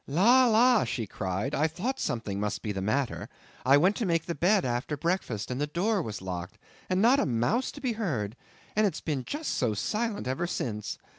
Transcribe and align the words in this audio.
"La! 0.07 0.47
la!" 0.47 0.83
she 0.83 1.05
cried, 1.05 1.53
"I 1.53 1.67
thought 1.67 1.99
something 1.99 2.39
must 2.39 2.63
be 2.63 2.71
the 2.71 2.81
matter. 2.81 3.29
I 3.63 3.77
went 3.77 3.95
to 3.97 4.05
make 4.07 4.25
the 4.25 4.33
bed 4.33 4.65
after 4.65 4.97
breakfast, 4.97 5.51
and 5.51 5.61
the 5.61 5.67
door 5.67 6.01
was 6.01 6.23
locked; 6.23 6.57
and 6.89 7.03
not 7.03 7.19
a 7.19 7.25
mouse 7.27 7.71
to 7.73 7.81
be 7.81 7.91
heard; 7.93 8.35
and 8.75 8.87
it's 8.87 8.99
been 9.01 9.23
just 9.23 9.51
so 9.53 9.75
silent 9.75 10.27
ever 10.27 10.47
since. 10.47 10.97